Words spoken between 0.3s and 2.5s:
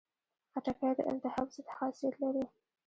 خټکی د التهاب ضد خاصیت لري.